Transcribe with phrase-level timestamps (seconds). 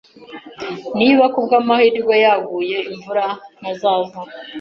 [0.99, 3.25] Niba kubwamahirwe yaguye imvura,
[3.59, 4.19] ntazaza.